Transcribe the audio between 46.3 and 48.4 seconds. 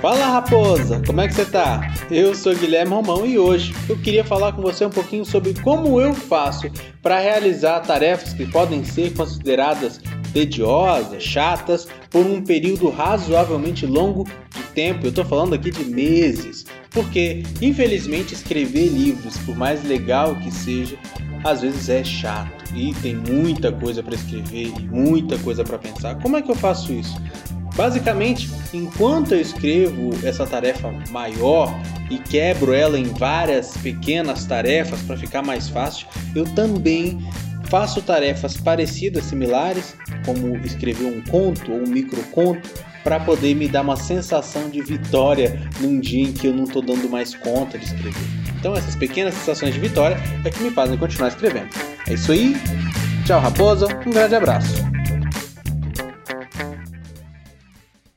que eu não estou dando mais conta de escrever.